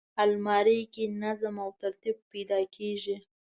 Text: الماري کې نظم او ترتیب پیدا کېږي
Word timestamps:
الماري 0.23 0.79
کې 0.93 1.03
نظم 1.23 1.55
او 1.63 1.69
ترتیب 1.81 2.17
پیدا 2.31 2.59
کېږي 2.75 3.17